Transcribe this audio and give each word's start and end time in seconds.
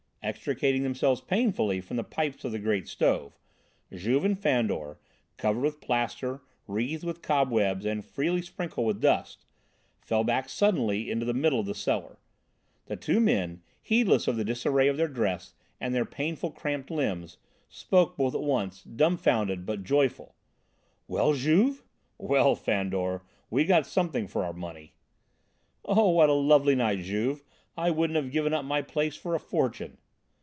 Extricating 0.23 0.83
themselves 0.83 1.19
painfully 1.19 1.81
from 1.81 1.97
the 1.97 2.03
pipes 2.03 2.45
of 2.45 2.51
the 2.51 2.59
great 2.59 2.87
stove, 2.87 3.39
Juve 3.91 4.23
and 4.23 4.37
Fandor, 4.39 4.99
covered 5.35 5.61
with 5.61 5.81
plaster, 5.81 6.41
wreathed 6.67 7.03
with 7.03 7.23
cobwebs, 7.23 7.85
and 7.87 8.05
freely 8.05 8.43
sprinkled 8.43 8.85
with 8.85 9.01
dust, 9.01 9.45
fell 9.99 10.23
back 10.23 10.47
suddenly 10.47 11.09
into 11.09 11.25
the 11.25 11.33
middle 11.33 11.59
of 11.59 11.65
the 11.65 11.73
cellar. 11.73 12.19
The 12.85 12.97
two 12.97 13.19
men, 13.19 13.63
heedless 13.81 14.27
of 14.27 14.35
the 14.37 14.45
disarray 14.45 14.87
of 14.87 14.95
their 14.95 15.07
dress 15.07 15.55
and 15.79 15.91
their 15.93 16.05
painful 16.05 16.51
cramped 16.51 16.91
limbs, 16.91 17.39
spoke 17.67 18.15
both 18.15 18.35
at 18.35 18.41
once, 18.43 18.83
dumbfounded 18.83 19.65
but 19.65 19.83
joyful: 19.83 20.35
"Well, 21.07 21.33
Juve?" 21.33 21.81
"Well, 22.19 22.53
Fandor, 22.55 23.23
we 23.49 23.65
got 23.65 23.87
something 23.87 24.27
for 24.27 24.45
our 24.45 24.53
money." 24.53 24.93
"Oh, 25.83 26.09
what 26.09 26.29
a 26.29 26.33
lovely 26.33 26.75
night, 26.75 26.99
Juve; 26.99 27.43
I 27.75 27.89
wouldn't 27.89 28.17
have 28.17 28.31
given 28.31 28.53
up 28.53 28.63
my 28.63 28.83
place 28.83 29.15
for 29.17 29.33
a 29.33 29.39
fortune." 29.39 29.97